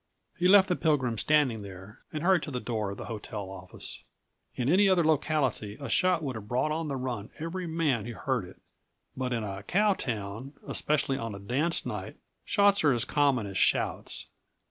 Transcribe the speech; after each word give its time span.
He 0.35 0.47
left 0.47 0.67
the 0.67 0.75
Pilgrim 0.75 1.19
standing 1.19 1.61
there 1.61 1.99
and 2.11 2.23
hurried 2.23 2.41
to 2.41 2.49
the 2.49 2.59
door 2.59 2.89
of 2.89 2.97
the 2.97 3.05
hotel 3.05 3.51
office. 3.51 4.01
In 4.55 4.67
any 4.67 4.89
other 4.89 5.03
locality 5.05 5.77
a 5.79 5.89
shot 5.89 6.23
would 6.23 6.35
have 6.35 6.47
brought 6.47 6.71
on 6.71 6.87
the 6.87 6.95
run 6.95 7.29
every 7.37 7.67
man 7.67 8.07
who 8.07 8.13
heard 8.15 8.43
it; 8.43 8.59
but 9.15 9.31
in 9.31 9.43
a 9.43 9.61
"cow 9.61 9.93
town," 9.93 10.53
especially 10.65 11.19
on 11.19 11.35
a 11.35 11.39
dance 11.39 11.85
night, 11.85 12.17
shots 12.45 12.83
are 12.83 12.93
as 12.93 13.05
common 13.05 13.45
as 13.45 13.59
shouts. 13.59 14.25